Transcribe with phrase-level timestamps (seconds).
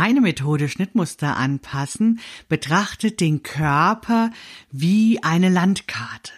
[0.00, 4.30] Meine Methode Schnittmuster anpassen betrachtet den Körper
[4.72, 6.32] wie eine Landkarte.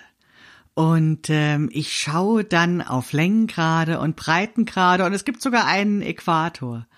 [0.75, 6.89] Und ähm, ich schaue dann auf Längengrade und Breitengrade und es gibt sogar einen Äquator.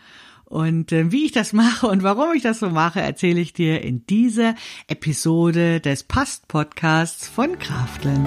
[0.46, 3.82] Und äh, wie ich das mache und warum ich das so mache, erzähle ich dir
[3.82, 4.54] in dieser
[4.86, 8.26] Episode des Past-Podcasts von Krafteln.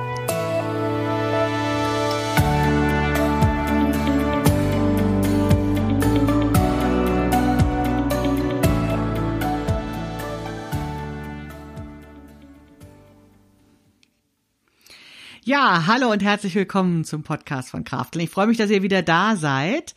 [15.51, 18.23] Ja, hallo und herzlich willkommen zum Podcast von Krafteln.
[18.23, 19.95] Ich freue mich, dass ihr wieder da seid.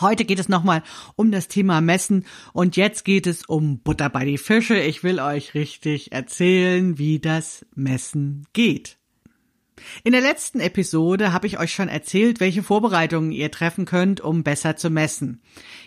[0.00, 0.82] Heute geht es nochmal
[1.14, 4.76] um das Thema Messen und jetzt geht es um Butter bei die Fische.
[4.80, 8.98] Ich will euch richtig erzählen, wie das Messen geht.
[10.02, 14.42] In der letzten Episode habe ich euch schon erzählt, welche Vorbereitungen ihr treffen könnt, um
[14.42, 15.40] besser zu messen.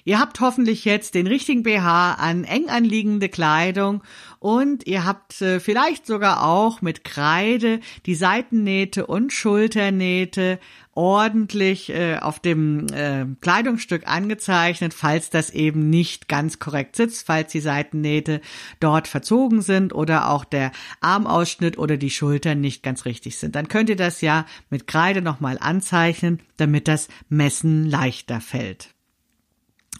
[0.05, 4.03] Ihr habt hoffentlich jetzt den richtigen BH an eng anliegende Kleidung
[4.39, 10.59] und ihr habt äh, vielleicht sogar auch mit Kreide die Seitennähte und Schulternähte
[10.93, 17.51] ordentlich äh, auf dem äh, Kleidungsstück angezeichnet, falls das eben nicht ganz korrekt sitzt, falls
[17.51, 18.39] die Seitennähte
[18.79, 23.55] dort verzogen sind oder auch der Armausschnitt oder die Schultern nicht ganz richtig sind.
[23.55, 28.93] Dann könnt ihr das ja mit Kreide nochmal anzeichnen, damit das Messen leichter fällt.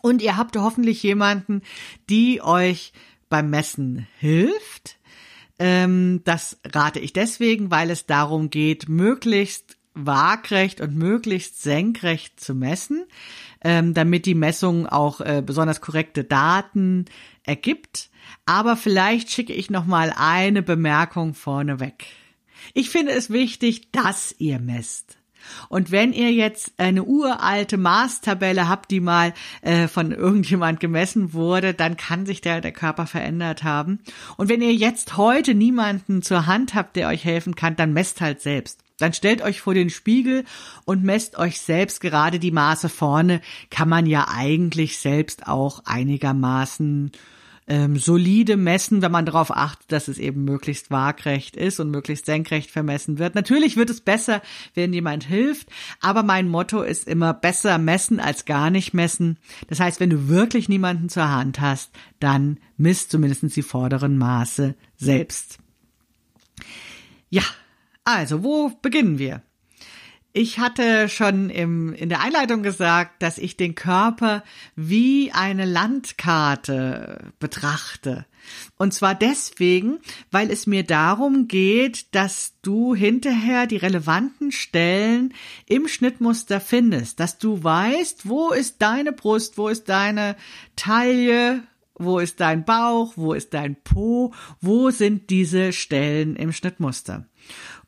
[0.02, 1.62] Und ihr habt hoffentlich jemanden,
[2.09, 2.94] die euch
[3.29, 4.97] beim Messen hilft.
[5.57, 12.56] Ähm, das rate ich deswegen, weil es darum geht, möglichst waagrecht und möglichst senkrecht zu
[12.56, 13.06] messen,
[13.63, 17.06] ähm, damit die Messung auch äh, besonders korrekte Daten
[17.44, 18.09] ergibt.
[18.45, 22.06] Aber vielleicht schicke ich noch mal eine Bemerkung vorneweg.
[22.73, 25.19] Ich finde es wichtig, dass ihr messt.
[25.69, 31.73] Und wenn ihr jetzt eine uralte Maßtabelle habt, die mal äh, von irgendjemand gemessen wurde,
[31.73, 34.00] dann kann sich der, der Körper verändert haben.
[34.38, 38.22] Und wenn ihr jetzt heute niemanden zur Hand habt, der euch helfen kann, dann messt
[38.22, 38.79] halt selbst.
[39.00, 40.44] Dann stellt euch vor den Spiegel
[40.85, 43.41] und messt euch selbst gerade die Maße vorne.
[43.71, 47.11] Kann man ja eigentlich selbst auch einigermaßen
[47.69, 52.25] ähm, solide messen, wenn man darauf achtet, dass es eben möglichst waagrecht ist und möglichst
[52.25, 53.35] senkrecht vermessen wird.
[53.35, 54.41] Natürlich wird es besser,
[54.74, 55.69] wenn jemand hilft,
[56.02, 59.38] aber mein Motto ist immer besser messen als gar nicht messen.
[59.68, 64.75] Das heißt, wenn du wirklich niemanden zur Hand hast, dann misst zumindest die vorderen Maße
[64.97, 65.59] selbst.
[67.30, 67.44] Ja,
[68.03, 69.44] also, wo beginnen wir?
[70.31, 74.44] Ich hatte schon im, in der Einleitung gesagt, dass ich den Körper
[74.75, 78.25] wie eine Landkarte betrachte.
[78.78, 85.34] Und zwar deswegen, weil es mir darum geht, dass du hinterher die relevanten Stellen
[85.66, 90.35] im Schnittmuster findest, dass du weißt, wo ist deine Brust, wo ist deine
[90.75, 91.63] Taille,
[91.95, 97.25] wo ist dein Bauch, wo ist dein Po, wo sind diese Stellen im Schnittmuster.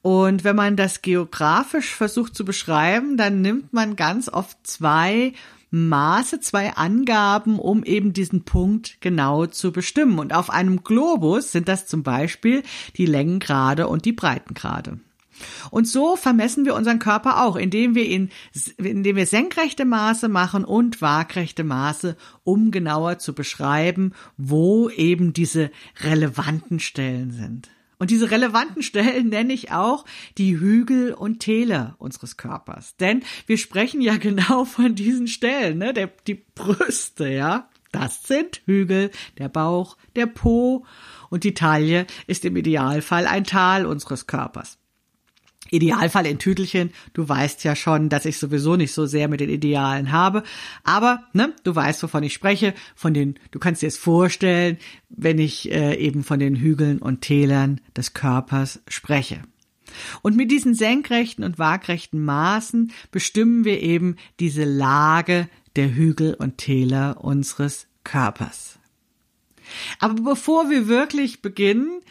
[0.02, 5.34] Und wenn man das geografisch versucht zu beschreiben, dann nimmt man ganz oft zwei
[5.70, 10.20] Maße, zwei Angaben, um eben diesen Punkt genau zu bestimmen.
[10.20, 12.64] Und auf einem Globus sind das zum Beispiel
[12.98, 15.00] die Längengrade und die Breitengrade.
[15.72, 18.30] Und so vermessen wir unseren Körper auch, indem wir ihn,
[18.78, 25.72] indem wir senkrechte Maße machen und waagrechte Maße, um genauer zu beschreiben, wo eben diese
[26.04, 27.70] relevanten Stellen sind.
[28.02, 30.06] Und diese relevanten Stellen nenne ich auch
[30.40, 32.96] die Hügel und Täler unseres Körpers.
[32.96, 35.94] Denn wir sprechen ja genau von diesen Stellen, ne?
[35.94, 37.70] Der, die Brüste, ja.
[37.92, 40.84] Das sind Hügel, der Bauch, der Po
[41.30, 44.80] und die Taille ist im Idealfall ein Tal unseres Körpers.
[45.72, 46.92] Idealfall in Tütelchen.
[47.14, 50.44] Du weißt ja schon, dass ich sowieso nicht so sehr mit den Idealen habe.
[50.84, 52.74] Aber, ne, du weißt, wovon ich spreche.
[52.96, 54.78] Von den, du kannst dir es vorstellen,
[55.10, 59.42] wenn ich äh, eben von den Hügeln und Tälern des Körpers spreche.
[60.22, 66.58] Und mit diesen senkrechten und waagrechten Maßen bestimmen wir eben diese Lage der Hügel und
[66.58, 68.80] Täler unseres Körpers.
[70.00, 72.02] Aber bevor wir wirklich beginnen,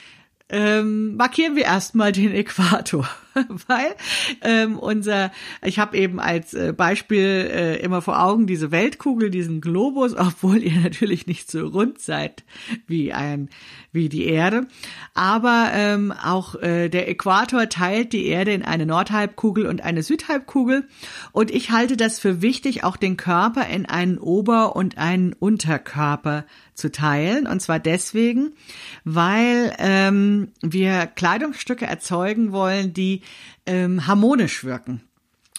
[0.48, 3.08] ähm, markieren wir erstmal den Äquator.
[3.68, 3.94] weil
[4.42, 5.30] ähm, unser,
[5.62, 10.62] ich habe eben als äh, Beispiel äh, immer vor Augen diese Weltkugel, diesen Globus, obwohl
[10.62, 12.44] ihr natürlich nicht so rund seid
[12.86, 13.48] wie ein
[13.92, 14.68] wie die Erde,
[15.14, 20.86] aber ähm, auch äh, der Äquator teilt die Erde in eine Nordhalbkugel und eine Südhalbkugel
[21.32, 26.44] und ich halte das für wichtig, auch den Körper in einen Ober- und einen Unterkörper
[26.80, 27.46] zu teilen.
[27.46, 28.52] Und zwar deswegen,
[29.04, 33.19] weil ähm, wir Kleidungsstücke erzeugen wollen, die
[33.66, 35.02] ähm, harmonisch wirken.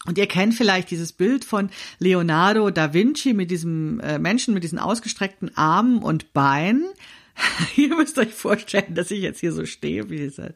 [0.05, 1.69] Und ihr kennt vielleicht dieses Bild von
[1.99, 6.87] Leonardo da Vinci mit diesem äh, Menschen mit diesen ausgestreckten Armen und Beinen.
[7.75, 10.55] ihr müsst euch vorstellen, dass ich jetzt hier so stehe wie diese,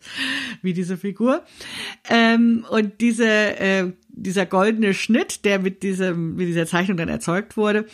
[0.61, 1.43] wie diese Figur.
[2.09, 7.57] Ähm, und diese, äh, dieser goldene Schnitt, der mit diesem, mit dieser Zeichnung dann erzeugt
[7.57, 7.85] wurde,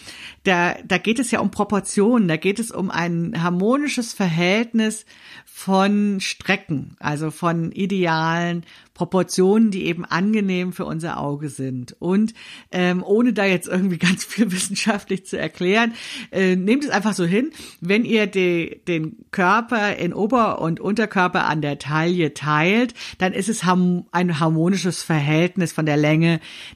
[0.43, 5.05] da, da geht es ja um Proportionen, da geht es um ein harmonisches Verhältnis
[5.45, 11.95] von Strecken, also von idealen Proportionen, die eben angenehm für unser Auge sind.
[11.99, 12.33] Und
[12.71, 15.93] ähm, ohne da jetzt irgendwie ganz viel wissenschaftlich zu erklären,
[16.31, 21.45] äh, nehmt es einfach so hin, wenn ihr die, den Körper in Ober- und Unterkörper
[21.45, 26.10] an der Taille teilt, dann ist es ham ein harmonisches Verhältnis von der Länge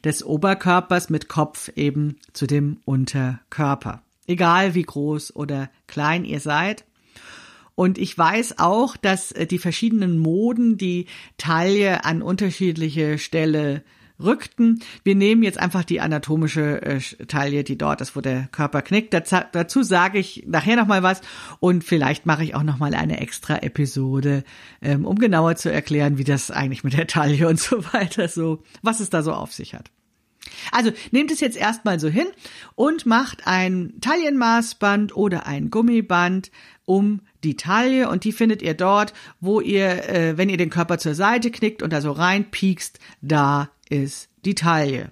[0.04, 4.02] des Oberkörpers mit Kopf eben zu dem Unterkörper.
[4.28, 6.86] Egal wie groß oder klein ihr seid.
[7.76, 13.84] Und ich weiß auch, dass äh, die verschiedenen Moden die Taille an unterschiedliche Stelle
[14.20, 14.82] rückten.
[15.04, 19.14] Wir nehmen jetzt einfach die anatomische äh, Taille, die dort ist, wo der Körper knickt.
[19.14, 21.22] Dazu, dazu sage ich nachher noch mal was
[21.60, 24.44] und vielleicht mache ich auch noch mal eine extra Episode,
[24.82, 28.64] ähm, um genauer zu erklären, wie das eigentlich mit der Taille und so weiter so,
[28.82, 29.92] was es da so auf sich hat.
[30.72, 32.28] Also nehmt es jetzt erstmal so hin
[32.76, 36.52] und macht ein Taillenmaßband oder ein Gummiband
[36.86, 40.98] um die Taille und die findet ihr dort, wo ihr, äh, wenn ihr den Körper
[40.98, 45.12] zur Seite knickt und da so reinpiekst, da ist die Taille.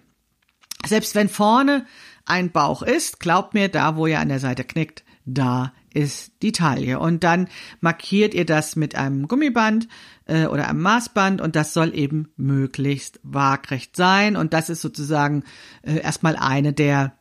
[0.86, 1.86] Selbst wenn vorne
[2.26, 6.52] ein Bauch ist, glaubt mir, da wo ihr an der Seite knickt, da ist die
[6.52, 7.00] Taille.
[7.00, 7.48] Und dann
[7.80, 9.88] markiert ihr das mit einem Gummiband
[10.26, 14.36] äh, oder einem Maßband und das soll eben möglichst waagrecht sein.
[14.36, 15.44] Und das ist sozusagen
[15.84, 17.14] äh, erstmal eine der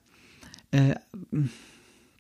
[0.71, 0.95] äh,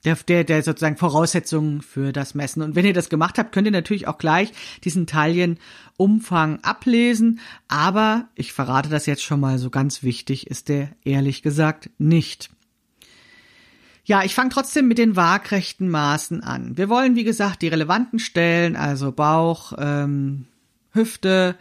[0.04, 2.62] der, der, der sozusagen Voraussetzungen für das Messen.
[2.62, 4.52] Und wenn ihr das gemacht habt, könnt ihr natürlich auch gleich
[4.84, 7.40] diesen Taillenumfang ablesen.
[7.69, 12.50] Aber ich verrate das jetzt schon mal, so ganz wichtig ist der ehrlich gesagt nicht.
[14.04, 16.76] Ja, ich fange trotzdem mit den waagrechten Maßen an.
[16.76, 20.46] Wir wollen, wie gesagt, die relevanten Stellen, also Bauch, ähm,
[20.93, 21.56] Hüfte,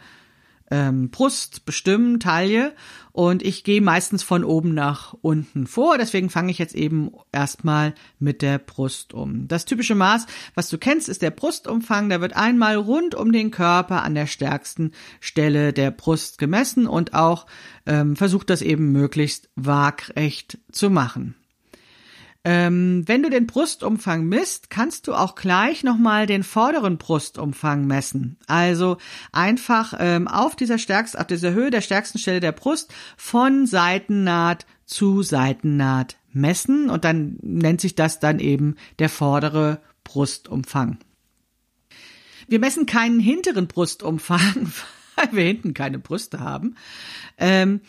[0.72, 2.72] ähm, Brust bestimmen, Taille.
[3.12, 5.98] Und ich gehe meistens von oben nach unten vor.
[5.98, 9.46] Deswegen fange ich jetzt eben erstmal mit der Brust um.
[9.48, 12.08] Das typische Maß, was du kennst, ist der Brustumfang.
[12.08, 17.12] Da wird einmal rund um den Körper an der stärksten Stelle der Brust gemessen und
[17.12, 17.46] auch
[17.84, 21.34] ähm, versucht das eben möglichst waagrecht zu machen.
[22.44, 28.36] Ähm, wenn du den Brustumfang misst, kannst du auch gleich nochmal den vorderen Brustumfang messen.
[28.48, 28.96] Also
[29.30, 34.66] einfach ähm, auf dieser stärksten, auf dieser Höhe der stärksten Stelle der Brust von Seitennaht
[34.86, 40.98] zu Seitennaht messen und dann nennt sich das dann eben der vordere Brustumfang.
[42.48, 44.72] Wir messen keinen hinteren Brustumfang,
[45.16, 46.76] weil wir hinten keine Brüste haben.
[47.38, 47.80] Ähm,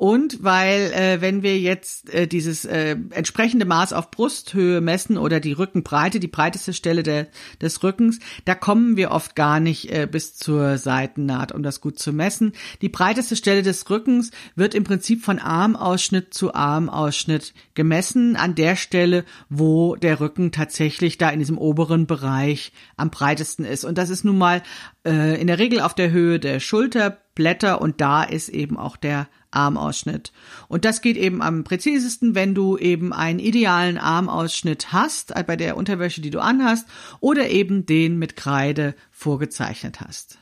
[0.00, 5.40] und weil, äh, wenn wir jetzt äh, dieses äh, entsprechende Maß auf Brusthöhe messen oder
[5.40, 7.26] die Rückenbreite, die breiteste Stelle der,
[7.60, 11.98] des Rückens, da kommen wir oft gar nicht äh, bis zur Seitennaht, um das gut
[11.98, 12.52] zu messen.
[12.80, 18.76] Die breiteste Stelle des Rückens wird im Prinzip von Armausschnitt zu Armausschnitt gemessen, an der
[18.76, 23.84] Stelle, wo der Rücken tatsächlich da in diesem oberen Bereich am breitesten ist.
[23.84, 24.62] Und das ist nun mal
[25.04, 29.26] äh, in der Regel auf der Höhe der Schulterblätter und da ist eben auch der
[29.50, 30.32] Armausschnitt.
[30.68, 35.56] Und das geht eben am präzisesten, wenn du eben einen idealen Armausschnitt hast, äh, bei
[35.56, 36.86] der Unterwäsche, die du anhast,
[37.18, 40.38] oder eben den mit Kreide vorgezeichnet hast.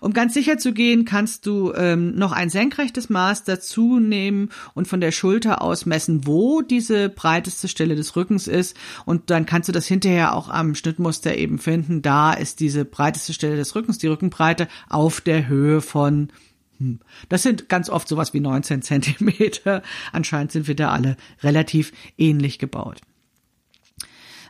[0.00, 4.88] Um ganz sicher zu gehen, kannst du ähm, noch ein senkrechtes Maß dazu nehmen und
[4.88, 8.76] von der Schulter aus messen, wo diese breiteste Stelle des Rückens ist.
[9.04, 12.02] Und dann kannst du das hinterher auch am Schnittmuster eben finden.
[12.02, 16.28] Da ist diese breiteste Stelle des Rückens, die Rückenbreite, auf der Höhe von
[16.78, 16.98] hm.
[17.28, 19.82] Das sind ganz oft sowas wie 19 Zentimeter.
[20.12, 23.02] Anscheinend sind wir da alle relativ ähnlich gebaut.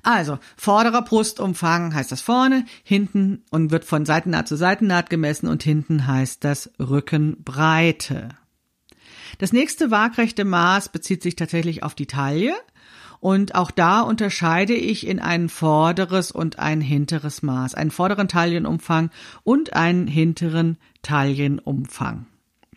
[0.02, 5.62] Also, vorderer Brustumfang heißt das vorne, hinten und wird von Seitennaht zu Seitennaht gemessen und
[5.62, 8.30] hinten heißt das Rückenbreite.
[9.38, 12.54] Das nächste waagrechte Maß bezieht sich tatsächlich auf die Taille
[13.20, 19.10] und auch da unterscheide ich in ein vorderes und ein hinteres Maß, einen vorderen Taillenumfang
[19.44, 22.26] und einen hinteren Taillenumfang.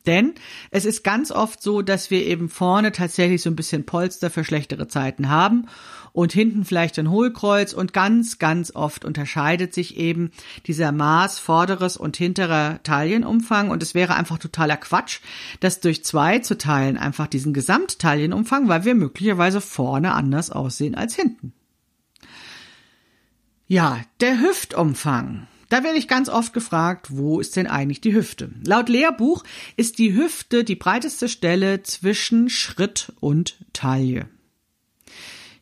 [0.05, 0.33] Denn
[0.69, 4.43] es ist ganz oft so, dass wir eben vorne tatsächlich so ein bisschen Polster für
[4.43, 5.67] schlechtere Zeiten haben
[6.11, 10.31] und hinten vielleicht ein Hohlkreuz und ganz, ganz oft unterscheidet sich eben
[10.67, 15.19] dieser Maß vorderes und hinterer Taillenumfang und es wäre einfach totaler Quatsch,
[15.59, 21.15] das durch zwei zu teilen, einfach diesen Gesamttaillenumfang, weil wir möglicherweise vorne anders aussehen als
[21.15, 21.53] hinten.
[23.67, 25.47] Ja, der Hüftumfang.
[25.73, 28.51] Da werde ich ganz oft gefragt, wo ist denn eigentlich die Hüfte?
[28.63, 29.43] Laut Lehrbuch
[29.75, 34.29] ist die Hüfte die breiteste Stelle zwischen Schritt und Taille.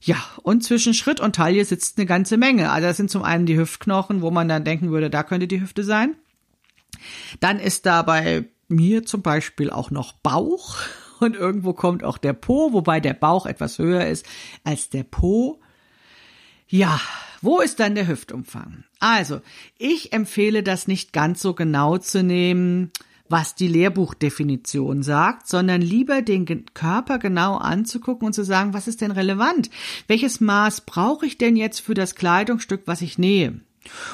[0.01, 2.72] Ja, und zwischen Schritt und Taille sitzt eine ganze Menge.
[2.72, 5.62] Also das sind zum einen die Hüftknochen, wo man dann denken würde, da könnte die
[5.62, 6.18] Hüfte sein.
[7.39, 10.75] Dann ist da bei mir zum Beispiel auch noch Bauch
[11.22, 14.25] und irgendwo kommt auch der Po, wobei der Bauch etwas höher ist
[14.65, 15.62] als der Po.
[16.68, 17.00] Ja,
[17.41, 18.83] wo ist dann der Hüftumfang?
[19.00, 19.41] Also,
[19.77, 22.91] ich empfehle das nicht ganz so genau zu nehmen,
[23.31, 29.01] was die Lehrbuchdefinition sagt, sondern lieber den Körper genau anzugucken und zu sagen, was ist
[29.01, 29.69] denn relevant?
[30.07, 33.62] Welches Maß brauche ich denn jetzt für das Kleidungsstück, was ich nähe?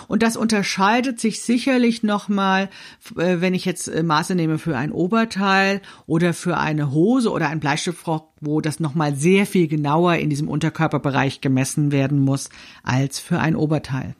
[0.08, 2.70] Und das unterscheidet sich sicherlich nochmal,
[3.18, 7.50] äh, wenn ich jetzt äh, Maße nehme für ein Oberteil oder für eine Hose oder
[7.50, 12.50] ein Bleistiftfrock, wo das nochmal sehr viel genauer in diesem Unterkörperbereich gemessen werden muss
[12.84, 14.16] als für ein Oberteil.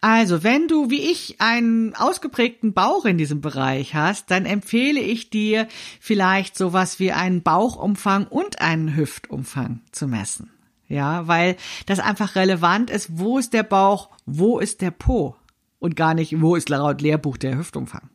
[0.00, 5.30] Also, wenn du wie ich einen ausgeprägten Bauch in diesem Bereich hast, dann empfehle ich
[5.30, 5.66] dir
[5.98, 10.50] vielleicht sowas wie einen Bauchumfang und einen Hüftumfang zu messen.
[10.88, 15.36] Ja, weil das einfach relevant ist, wo ist der Bauch, wo ist der Po
[15.78, 18.08] und gar nicht, wo ist laut Lehrbuch der Hüftumfang.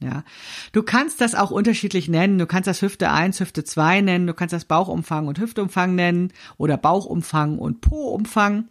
[0.00, 0.24] Ja,
[0.72, 2.38] du kannst das auch unterschiedlich nennen.
[2.38, 4.26] Du kannst das Hüfte 1, Hüfte 2 nennen.
[4.26, 8.68] Du kannst das Bauchumfang und Hüftumfang nennen oder Bauchumfang und Po-Umfang.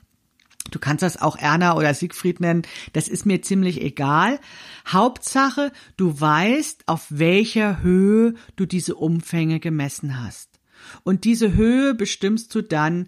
[0.71, 2.63] Du kannst das auch Erna oder Siegfried nennen.
[2.93, 4.39] Das ist mir ziemlich egal.
[4.87, 10.59] Hauptsache, du weißt, auf welcher Höhe du diese Umfänge gemessen hast.
[11.03, 13.07] Und diese Höhe bestimmst du dann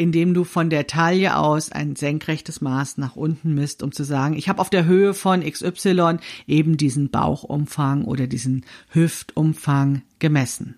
[0.00, 4.34] indem du von der Taille aus ein senkrechtes Maß nach unten misst, um zu sagen,
[4.34, 6.16] ich habe auf der Höhe von XY
[6.46, 10.76] eben diesen Bauchumfang oder diesen Hüftumfang gemessen.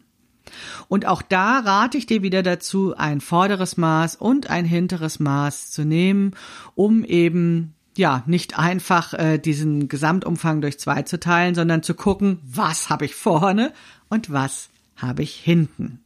[0.89, 5.71] Und auch da rate ich dir wieder dazu, ein vorderes Maß und ein hinteres Maß
[5.71, 6.33] zu nehmen,
[6.75, 12.41] um eben ja, nicht einfach äh, diesen Gesamtumfang durch zwei zu teilen, sondern zu gucken,
[12.43, 13.73] was habe ich vorne
[14.09, 16.01] und was habe ich hinten.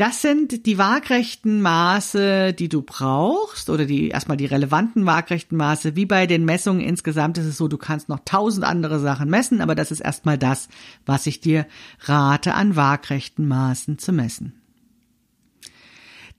[0.00, 5.94] Das sind die waagrechten Maße, die du brauchst oder die erstmal die relevanten waagrechten Maße.
[5.94, 9.60] Wie bei den Messungen insgesamt ist es so, du kannst noch tausend andere Sachen messen,
[9.60, 10.70] aber das ist erstmal das,
[11.04, 11.66] was ich dir
[11.98, 14.54] rate, an waagrechten Maßen zu messen.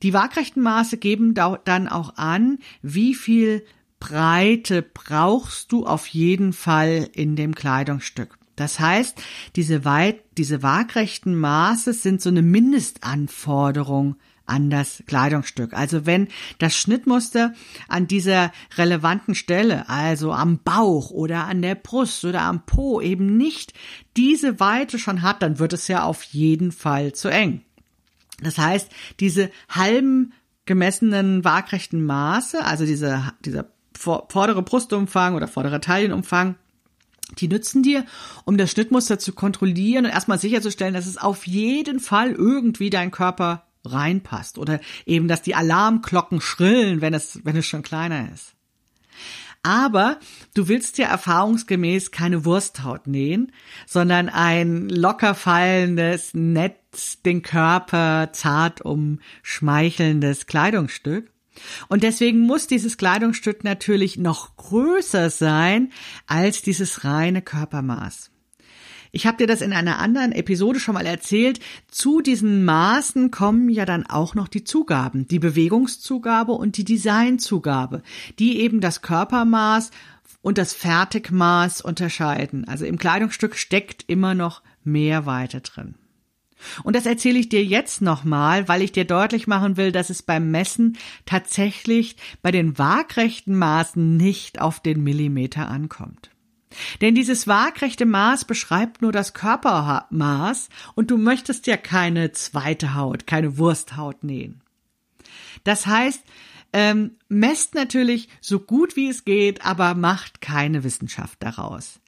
[0.02, 3.64] Die waagrechten Maße geben dann auch an, wie viel
[4.00, 8.41] Breite brauchst du auf jeden Fall in dem Kleidungsstück.
[8.62, 9.20] Das heißt,
[9.56, 15.74] diese, weit, diese waagrechten Maße sind so eine Mindestanforderung an das Kleidungsstück.
[15.74, 16.28] Also wenn
[16.60, 17.54] das Schnittmuster
[17.88, 23.36] an dieser relevanten Stelle, also am Bauch oder an der Brust oder am Po eben
[23.36, 23.74] nicht
[24.16, 27.62] diese Weite schon hat, dann wird es ja auf jeden Fall zu eng.
[28.44, 30.34] Das heißt, diese halben
[30.66, 36.56] gemessenen waagrechten Maße, also diese, dieser vordere Brustumfang oder vordere Taillenumfang,
[37.40, 38.06] die nützen dir,
[38.46, 43.12] um das Schnittmuster zu kontrollieren und erstmal sicherzustellen, dass es auf jeden Fall irgendwie dein
[43.12, 48.54] Körper reinpasst oder eben, dass die Alarmglocken schrillen, wenn es, wenn es schon kleiner ist.
[49.64, 50.20] Aber
[50.56, 53.52] du willst ja erfahrungsgemäß keine Wursthaut nähen,
[53.86, 56.78] sondern ein locker fallendes, nett
[57.26, 61.32] den Körper zart umschmeichelndes Kleidungsstück.
[61.88, 65.92] Und deswegen muss dieses Kleidungsstück natürlich noch größer sein
[66.28, 68.32] als dieses reine Körpermaß.
[69.14, 71.60] Ich habe dir das in einer anderen Episode schon mal erzählt.
[71.90, 78.04] Zu diesen Maßen kommen ja dann auch noch die Zugaben, die Bewegungszugabe und die Designzugabe,
[78.40, 79.92] die eben das Körpermaß
[80.42, 82.66] und das Fertigmaß unterscheiden.
[82.68, 85.96] Also im Kleidungsstück steckt immer noch mehr Weite drin.
[86.84, 90.22] Und das erzähle ich dir jetzt nochmal, weil ich dir deutlich machen will, dass es
[90.22, 96.32] beim Messen tatsächlich bei den waagrechten Maßen nicht auf den Millimeter ankommt.
[97.02, 103.28] Denn dieses waagrechte Maß beschreibt nur das Körpermaß und du möchtest ja keine zweite Haut,
[103.28, 104.62] keine Wursthaut nähen.
[105.64, 106.24] Das heißt,
[106.74, 112.01] ähm, messt natürlich so gut wie es geht, aber macht keine Wissenschaft daraus.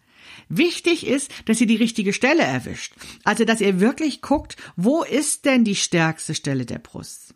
[0.57, 2.93] Wichtig ist, dass ihr die richtige Stelle erwischt.
[3.23, 7.33] Also, dass ihr wirklich guckt, wo ist denn die stärkste Stelle der Brust?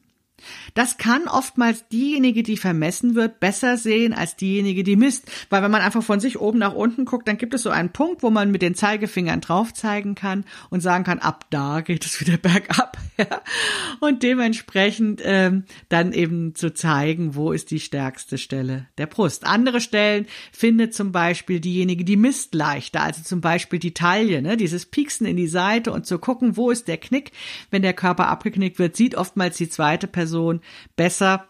[0.74, 5.30] Das kann oftmals diejenige, die vermessen wird, besser sehen als diejenige, die misst.
[5.50, 7.92] Weil wenn man einfach von sich oben nach unten guckt, dann gibt es so einen
[7.92, 12.06] Punkt, wo man mit den Zeigefingern drauf zeigen kann und sagen kann, ab da geht
[12.06, 12.98] es wieder bergab.
[14.00, 19.46] und dementsprechend ähm, dann eben zu zeigen, wo ist die stärkste Stelle der Brust.
[19.46, 24.58] Andere Stellen findet zum Beispiel diejenige, die misst leichter, also zum Beispiel die Taille, ne?
[24.58, 27.32] dieses Pieksen in die Seite und zu gucken, wo ist der Knick.
[27.72, 30.37] Wenn der Körper abgeknickt wird, sieht oftmals die zweite Person
[30.96, 31.48] besser,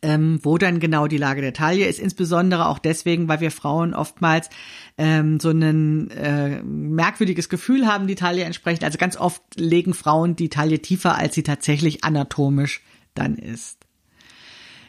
[0.00, 3.94] ähm, wo dann genau die Lage der Taille ist, insbesondere auch deswegen, weil wir Frauen
[3.94, 4.48] oftmals
[4.96, 8.84] ähm, so ein äh, merkwürdiges Gefühl haben, die Taille entsprechend.
[8.84, 12.82] Also ganz oft legen Frauen die Taille tiefer, als sie tatsächlich anatomisch
[13.14, 13.78] dann ist.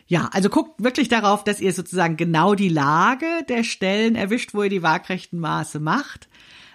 [0.05, 4.63] Ja, also guckt wirklich darauf, dass ihr sozusagen genau die Lage der Stellen erwischt, wo
[4.63, 6.29] ihr die waagrechten Maße macht.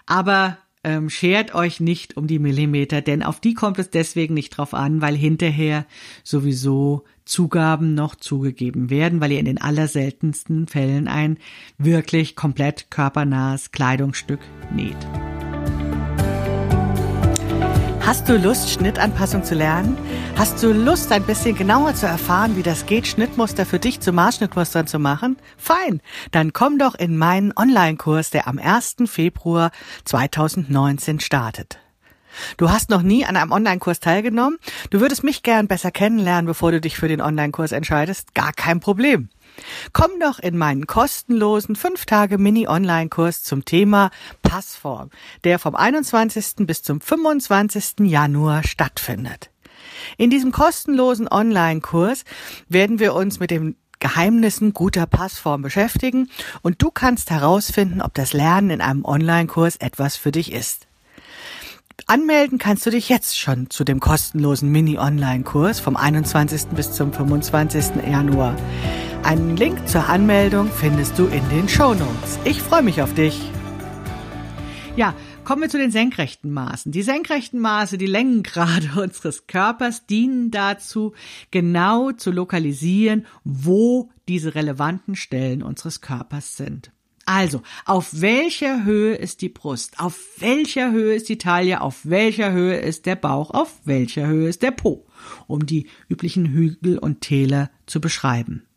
[0.07, 4.51] Aber ähm, schert euch nicht um die Millimeter, denn auf die kommt es deswegen nicht
[4.51, 5.85] drauf an, weil hinterher
[6.25, 11.37] sowieso Zugaben noch zugegeben werden, weil ihr in den allerseltensten Fällen ein
[11.77, 14.41] wirklich komplett körpernahes Kleidungsstück
[14.75, 14.97] näht.
[18.09, 19.99] Hast du Lust, Schnittanpassung zu lernen?
[20.39, 24.13] Hast du Lust, ein bisschen genauer zu erfahren, wie das geht, Schnittmuster für dich zu
[24.13, 25.37] Maßschnittmustern zu machen?
[25.59, 26.01] Fein,
[26.31, 28.97] dann komm doch in meinen Online-Kurs, der am 1.
[29.05, 29.73] Februar
[30.07, 31.81] 2019 startet.
[32.57, 34.57] Du hast noch nie an einem Online-Kurs teilgenommen?
[34.89, 38.35] Du würdest mich gern besser kennenlernen, bevor du dich für den Online-Kurs entscheidest?
[38.35, 39.29] Gar kein Problem.
[39.93, 44.11] Komm doch in meinen kostenlosen 5 Tage Mini-Online-Kurs zum Thema
[44.43, 45.11] Passform,
[45.45, 46.67] der vom 21.
[46.67, 48.01] bis zum 25.
[48.01, 49.51] Januar stattfindet.
[50.17, 52.25] In diesem kostenlosen Online-Kurs
[52.69, 56.31] werden wir uns mit den Geheimnissen guter Passform beschäftigen
[56.63, 60.87] und du kannst herausfinden, ob das Lernen in einem Online-Kurs etwas für dich ist.
[62.07, 66.69] Anmelden kannst du dich jetzt schon zu dem kostenlosen Mini-Online-Kurs vom 21.
[66.69, 67.97] bis zum 25.
[68.09, 68.57] Januar.
[69.23, 72.39] Einen Link zur Anmeldung findest du in den Show Notes.
[72.45, 73.39] Ich freue mich auf dich.
[74.97, 76.93] Ja, kommen wir zu den senkrechten Maßen.
[76.93, 81.15] Die senkrechten Maße, die Längengrade unseres Körpers dienen dazu,
[81.51, 86.93] genau zu lokalisieren, wo diese relevanten Stellen unseres Körpers sind.
[87.27, 90.01] Also, auf welcher Höhe ist die Brust?
[90.01, 91.83] Auf welcher Höhe ist die Taille?
[91.83, 93.51] Auf welcher Höhe ist der Bauch?
[93.51, 95.05] Auf welcher Höhe ist der Po?
[95.47, 98.68] Um die üblichen Hügel und Täler zu beschreiben.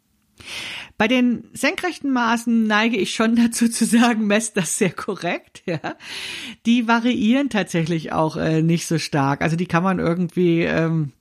[0.98, 5.64] Bei den senkrechten Maßen neige ich schon dazu zu sagen, messt das sehr korrekt.
[5.66, 5.80] Ja.
[6.66, 9.42] Die variieren tatsächlich auch äh, nicht so stark.
[9.42, 11.12] Also die kann man irgendwie ähm,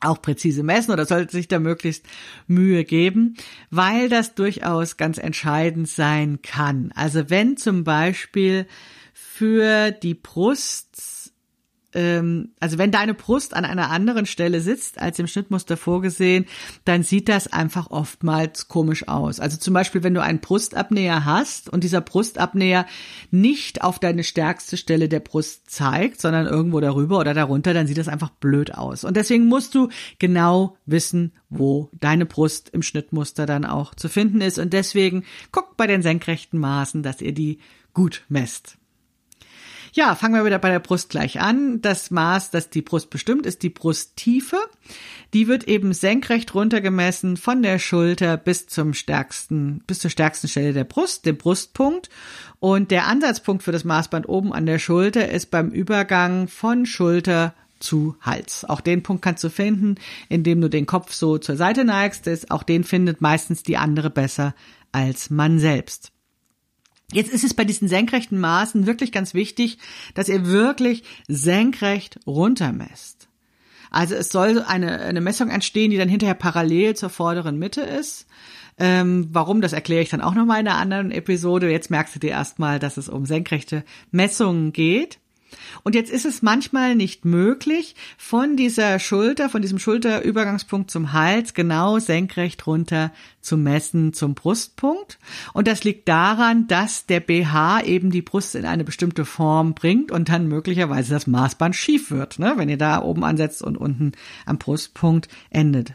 [0.00, 2.06] auch präzise messen oder sollte sich da möglichst
[2.46, 3.36] Mühe geben,
[3.70, 6.92] weil das durchaus ganz entscheidend sein kann.
[6.94, 8.66] Also wenn zum Beispiel
[9.14, 11.11] für die Brust
[11.94, 16.46] ähm, also wenn deine Brust an einer anderen Stelle sitzt als im Schnittmuster vorgesehen,
[16.84, 19.40] dann sieht das einfach oftmals komisch aus.
[19.40, 22.86] Also zum Beispiel, wenn du einen Brustabnäher hast und dieser Brustabnäher
[23.30, 27.98] nicht auf deine stärkste Stelle der Brust zeigt, sondern irgendwo darüber oder darunter, dann sieht
[27.98, 29.04] das einfach blöd aus.
[29.04, 34.40] Und deswegen musst du genau wissen, wo deine Brust im Schnittmuster dann auch zu finden
[34.40, 34.58] ist.
[34.58, 37.58] Und deswegen guckt bei den senkrechten Maßen, dass ihr die
[37.94, 38.78] gut messt.
[39.94, 41.82] Ja, fangen wir wieder bei der Brust gleich an.
[41.82, 44.56] Das Maß, das die Brust bestimmt, ist die Brusttiefe.
[45.34, 50.72] Die wird eben senkrecht runtergemessen von der Schulter bis zum stärksten, bis zur stärksten Stelle
[50.72, 52.08] der Brust, dem Brustpunkt.
[52.58, 57.54] Und der Ansatzpunkt für das Maßband oben an der Schulter ist beim Übergang von Schulter
[57.78, 58.64] zu Hals.
[58.64, 59.96] Auch den Punkt kannst du finden,
[60.30, 62.50] indem du den Kopf so zur Seite neigst.
[62.50, 64.54] Auch den findet meistens die andere besser
[64.90, 66.11] als man selbst.
[67.12, 69.78] Jetzt ist es bei diesen senkrechten Maßen wirklich ganz wichtig,
[70.14, 73.28] dass ihr wirklich senkrecht runtermesst.
[73.90, 78.26] Also es soll eine, eine Messung entstehen, die dann hinterher parallel zur vorderen Mitte ist.
[78.78, 81.70] Ähm, warum, das erkläre ich dann auch nochmal in einer anderen Episode.
[81.70, 85.18] Jetzt merkst du dir erstmal, dass es um senkrechte Messungen geht.
[85.82, 91.54] Und jetzt ist es manchmal nicht möglich, von dieser Schulter, von diesem Schulterübergangspunkt zum Hals
[91.54, 95.18] genau senkrecht runter zu messen zum Brustpunkt.
[95.52, 100.10] Und das liegt daran, dass der BH eben die Brust in eine bestimmte Form bringt
[100.10, 102.54] und dann möglicherweise das Maßband schief wird, ne?
[102.56, 104.12] wenn ihr da oben ansetzt und unten
[104.46, 105.94] am Brustpunkt endet.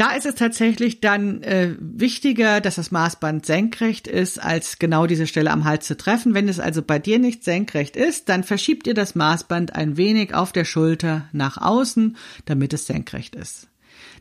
[0.00, 5.26] Da ist es tatsächlich dann äh, wichtiger, dass das Maßband senkrecht ist, als genau diese
[5.26, 6.32] Stelle am Hals zu treffen.
[6.32, 10.32] Wenn es also bei dir nicht senkrecht ist, dann verschiebt ihr das Maßband ein wenig
[10.32, 13.68] auf der Schulter nach außen, damit es senkrecht ist.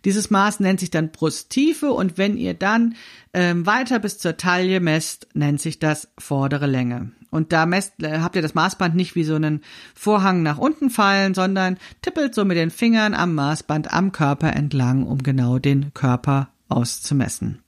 [0.04, 2.96] Dieses Maß nennt sich dann Brusttiefe und wenn ihr dann
[3.34, 7.14] ähm, weiter bis zur Taille messt, nennt sich das vordere Länge.
[7.32, 9.62] Und da messt, äh, habt ihr das Maßband nicht wie so einen
[9.94, 15.04] Vorhang nach unten fallen, sondern tippelt so mit den Fingern am Maßband am Körper entlang,
[15.04, 17.60] um genau den Körper auszumessen.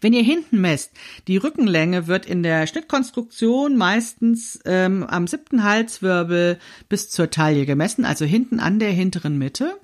[0.00, 0.92] Wenn ihr hinten messt,
[1.28, 8.04] die Rückenlänge wird in der Schnittkonstruktion meistens ähm, am siebten Halswirbel bis zur Taille gemessen,
[8.04, 9.78] also hinten an der hinteren Mitte.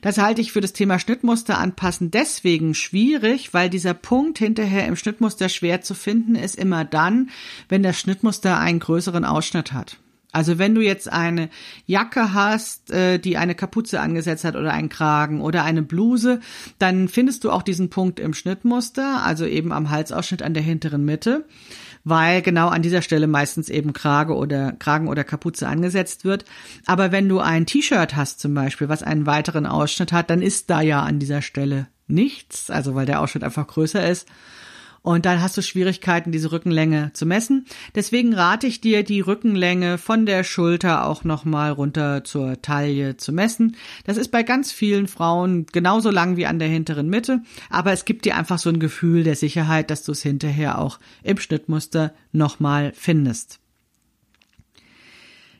[0.00, 4.96] Das halte ich für das Thema Schnittmuster anpassen deswegen schwierig, weil dieser Punkt hinterher im
[4.96, 7.30] Schnittmuster schwer zu finden ist immer dann,
[7.68, 9.98] wenn das Schnittmuster einen größeren Ausschnitt hat.
[10.32, 11.48] Also wenn du jetzt eine
[11.86, 16.40] Jacke hast, äh, die eine Kapuze angesetzt hat oder einen Kragen oder eine Bluse,
[16.78, 21.04] dann findest du auch diesen Punkt im Schnittmuster, also eben am Halsausschnitt an der hinteren
[21.04, 21.46] Mitte,
[22.04, 26.44] weil genau an dieser Stelle meistens eben Krage oder Kragen oder Kapuze angesetzt wird.
[26.86, 30.70] Aber wenn du ein T-Shirt hast zum Beispiel, was einen weiteren Ausschnitt hat, dann ist
[30.70, 34.28] da ja an dieser Stelle nichts, also weil der Ausschnitt einfach größer ist.
[35.02, 37.64] Und dann hast du Schwierigkeiten, diese Rückenlänge zu messen.
[37.94, 43.32] Deswegen rate ich dir, die Rückenlänge von der Schulter auch nochmal runter zur Taille zu
[43.32, 43.76] messen.
[44.04, 48.04] Das ist bei ganz vielen Frauen genauso lang wie an der hinteren Mitte, aber es
[48.04, 52.12] gibt dir einfach so ein Gefühl der Sicherheit, dass du es hinterher auch im Schnittmuster
[52.32, 53.58] nochmal findest.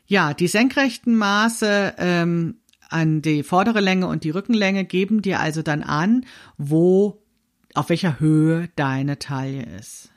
[0.05, 2.57] Ja, die senkrechten Maße ähm,
[2.89, 6.25] an die vordere Länge und die Rückenlänge geben dir also dann an,
[6.57, 7.20] wo
[7.75, 10.11] auf welcher Höhe deine Taille ist.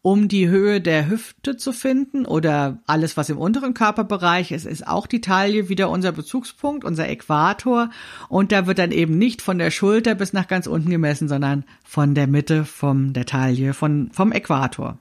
[0.00, 4.86] Um die Höhe der Hüfte zu finden oder alles, was im unteren Körperbereich ist, ist
[4.86, 7.90] auch die Taille wieder unser Bezugspunkt, unser Äquator.
[8.28, 11.64] Und da wird dann eben nicht von der Schulter bis nach ganz unten gemessen, sondern
[11.84, 14.98] von der Mitte von der Taille, von, vom Äquator.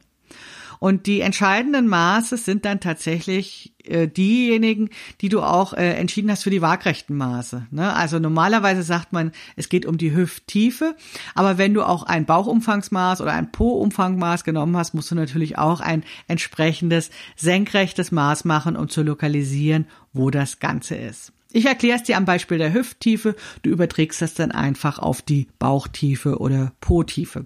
[0.80, 4.90] Und die entscheidenden Maße sind dann tatsächlich äh, diejenigen,
[5.22, 7.68] die du auch äh, entschieden hast für die waagrechten Maße.
[7.72, 7.94] Ne?
[7.94, 10.96] Also normalerweise sagt man, es geht um die Hüfttiefe,
[11.36, 15.80] aber wenn du auch ein Bauchumfangsmaß oder ein Po-Umfangmaß genommen hast, musst du natürlich auch
[15.80, 21.34] ein entsprechendes senkrechtes Maß machen, um zu lokalisieren, wo das Ganze ist.
[21.54, 23.36] Ich erkläre es dir am Beispiel der Hüfttiefe.
[23.63, 27.46] Du überträgst das dann einfach auf die Bauchtiefe oder Po-Tiefe.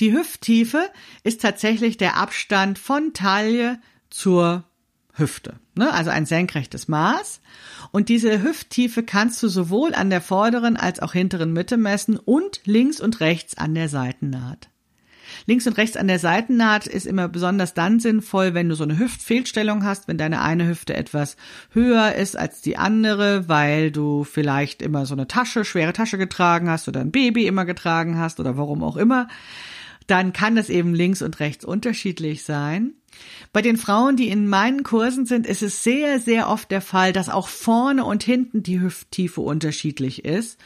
[0.00, 0.90] Die Hüfttiefe
[1.22, 3.78] ist tatsächlich der Abstand von Taille
[4.10, 4.64] zur
[5.14, 5.60] Hüfte.
[5.74, 5.92] Ne?
[5.92, 7.40] Also ein senkrechtes Maß.
[7.90, 12.60] Und diese Hüfttiefe kannst du sowohl an der vorderen als auch hinteren Mitte messen und
[12.64, 14.68] links und rechts an der Seitennaht.
[15.46, 18.98] Links und rechts an der Seitennaht ist immer besonders dann sinnvoll, wenn du so eine
[18.98, 21.36] Hüftfehlstellung hast, wenn deine eine Hüfte etwas
[21.70, 26.68] höher ist als die andere, weil du vielleicht immer so eine Tasche, schwere Tasche getragen
[26.68, 29.28] hast oder ein Baby immer getragen hast oder warum auch immer
[30.06, 32.94] dann kann das eben links und rechts unterschiedlich sein.
[33.52, 37.12] Bei den Frauen, die in meinen Kursen sind, ist es sehr, sehr oft der Fall,
[37.12, 40.58] dass auch vorne und hinten die Hüfttiefe unterschiedlich ist.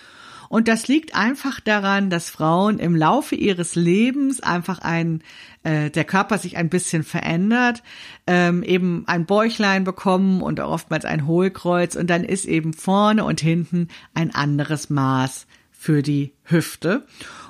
[0.48, 5.22] Und das liegt einfach daran, dass Frauen im Laufe ihres Lebens einfach ein,
[5.64, 7.82] äh, der Körper sich ein bisschen verändert,
[8.28, 13.40] ähm, eben ein Bäuchlein bekommen und oftmals ein Hohlkreuz und dann ist eben vorne und
[13.40, 17.06] hinten ein anderes Maß für die Hüfte.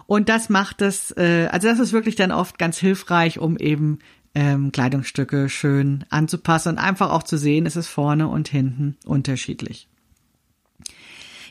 [0.06, 3.98] Und das macht es, äh, also das ist wirklich dann oft ganz hilfreich, um eben
[4.34, 9.88] ähm, Kleidungsstücke schön anzupassen und einfach auch zu sehen, es ist vorne und hinten unterschiedlich.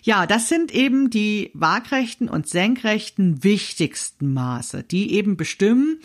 [0.03, 5.99] Ja, das sind eben die waagrechten und senkrechten wichtigsten Maße, die eben bestimmen,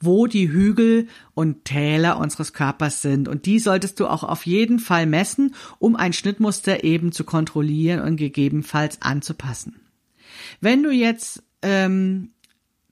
[0.00, 3.28] wo die Hügel und Täler unseres Körpers sind.
[3.28, 8.00] Und die solltest du auch auf jeden Fall messen, um ein Schnittmuster eben zu kontrollieren
[8.00, 9.82] und gegebenenfalls anzupassen.
[10.62, 12.32] Wenn du jetzt ähm,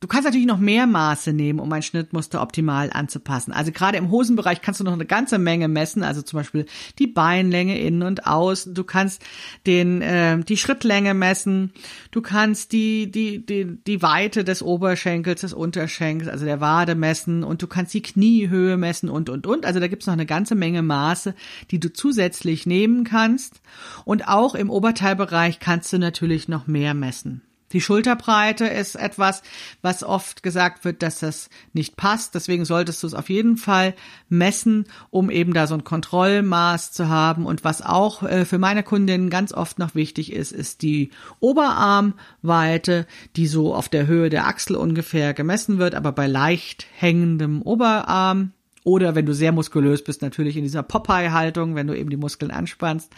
[0.01, 3.53] Du kannst natürlich noch mehr Maße nehmen, um ein Schnittmuster optimal anzupassen.
[3.53, 6.65] Also gerade im Hosenbereich kannst du noch eine ganze Menge messen, also zum Beispiel
[6.99, 8.73] die Beinlänge innen und außen.
[8.73, 9.23] Du kannst
[9.67, 11.73] den äh, die Schrittlänge messen.
[12.13, 17.45] Du kannst die die die die Weite des Oberschenkels, des Unterschenkels, also der Wade messen
[17.45, 19.67] und du kannst die Kniehöhe messen und und und.
[19.67, 21.35] Also da gibt's noch eine ganze Menge Maße,
[21.71, 23.61] die du zusätzlich nehmen kannst.
[24.07, 27.43] Und auch im Oberteilbereich kannst du natürlich noch mehr messen.
[27.73, 29.43] Die Schulterbreite ist etwas,
[29.81, 32.35] was oft gesagt wird, dass das nicht passt.
[32.35, 33.95] Deswegen solltest du es auf jeden Fall
[34.29, 37.47] messen, um eben da so ein Kontrollmaß zu haben.
[37.47, 43.07] Und was auch äh, für meine Kundinnen ganz oft noch wichtig ist, ist die Oberarmweite,
[43.37, 48.53] die so auf der Höhe der Achsel ungefähr gemessen wird, aber bei leicht hängendem Oberarm
[48.85, 52.51] oder wenn du sehr muskulös bist, natürlich in dieser Popeye-Haltung, wenn du eben die Muskeln
[52.51, 53.13] anspannst.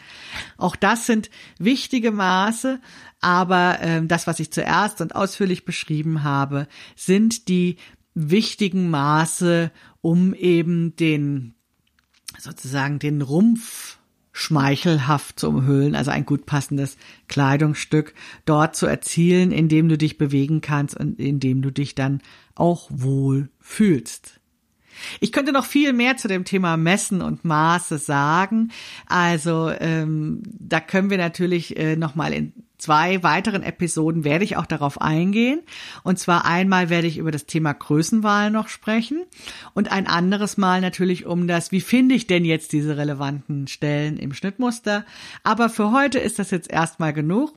[0.57, 2.81] Auch das sind wichtige Maße,
[3.21, 7.77] aber äh, das, was ich zuerst und ausführlich beschrieben habe, sind die
[8.15, 9.71] wichtigen Maße,
[10.01, 11.55] um eben den
[12.39, 13.99] sozusagen den Rumpf
[14.33, 16.97] schmeichelhaft zu umhüllen, also ein gut passendes
[17.29, 18.15] Kleidungsstück
[18.47, 22.23] dort zu erzielen, indem du dich bewegen kannst und indem du dich dann
[22.55, 24.41] auch wohl fühlst.
[25.21, 28.71] Ich könnte noch viel mehr zu dem Thema Messen und Maße sagen.
[29.07, 32.53] Also ähm, da können wir natürlich äh, noch mal in
[32.83, 35.61] zwei weiteren Episoden werde ich auch darauf eingehen.
[36.03, 39.25] Und zwar einmal werde ich über das Thema Größenwahl noch sprechen
[39.73, 44.17] und ein anderes Mal natürlich um das, wie finde ich denn jetzt diese relevanten Stellen
[44.17, 45.07] im Schnittmuster.
[45.45, 47.57] Aber für heute ist das jetzt erstmal genug.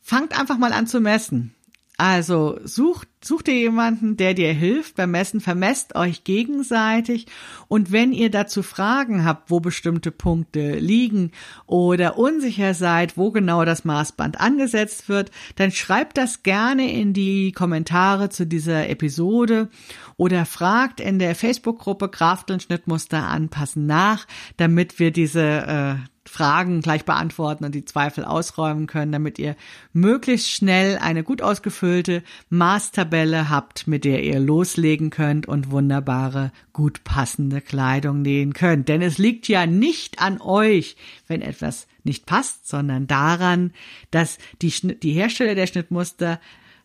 [0.00, 1.54] Fangt einfach mal an zu messen.
[1.98, 7.26] Also sucht, sucht ihr jemanden, der dir hilft beim Messen, vermesst euch gegenseitig.
[7.68, 11.30] Und wenn ihr dazu Fragen habt, wo bestimmte Punkte liegen
[11.66, 17.52] oder unsicher seid, wo genau das Maßband angesetzt wird, dann schreibt das gerne in die
[17.52, 19.70] Kommentare zu dieser Episode
[20.18, 24.26] oder fragt in der Facebook-Gruppe Krafteln Schnittmuster anpassen nach,
[24.58, 25.94] damit wir diese äh,
[26.36, 29.56] Fragen gleich beantworten und die Zweifel ausräumen können, damit ihr
[29.94, 37.04] möglichst schnell eine gut ausgefüllte Maßtabelle habt, mit der ihr loslegen könnt und wunderbare, gut
[37.04, 38.90] passende Kleidung nähen könnt.
[38.90, 40.96] Denn es liegt ja nicht an euch,
[41.26, 43.72] wenn etwas nicht passt, sondern daran,
[44.10, 46.38] dass die, die Hersteller der Schnittmuster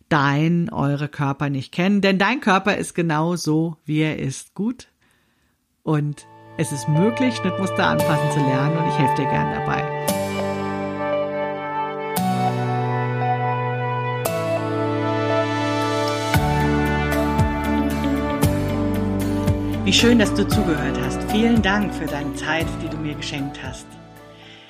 [0.08, 2.00] dein, eure Körper nicht kennen.
[2.00, 4.88] Denn dein Körper ist genau so, wie er ist, gut
[5.82, 9.82] und es ist möglich, Schnittmuster anpassen zu lernen und ich helfe dir gern dabei.
[19.84, 21.22] Wie schön, dass du zugehört hast.
[21.30, 23.86] Vielen Dank für deine Zeit, die du mir geschenkt hast.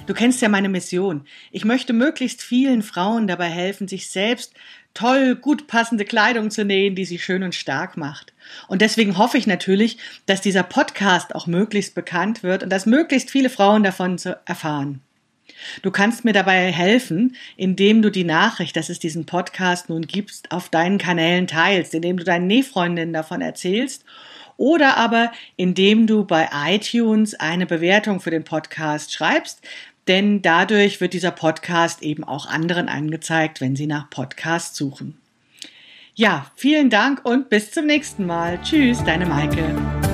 [0.07, 1.27] Du kennst ja meine Mission.
[1.53, 4.53] Ich möchte möglichst vielen Frauen dabei helfen, sich selbst
[4.95, 8.33] toll, gut passende Kleidung zu nähen, die sie schön und stark macht.
[8.67, 13.31] Und deswegen hoffe ich natürlich, dass dieser Podcast auch möglichst bekannt wird und dass möglichst
[13.31, 15.01] viele Frauen davon erfahren.
[15.83, 20.51] Du kannst mir dabei helfen, indem du die Nachricht, dass es diesen Podcast nun gibt,
[20.51, 24.05] auf deinen Kanälen teilst, indem du deinen Nähfreundinnen davon erzählst
[24.57, 29.63] oder aber indem du bei iTunes eine Bewertung für den Podcast schreibst,
[30.09, 35.19] denn dadurch wird dieser Podcast eben auch anderen angezeigt, wenn sie nach Podcast suchen.
[36.15, 38.61] Ja, vielen Dank und bis zum nächsten Mal.
[38.63, 40.12] Tschüss, deine Maike.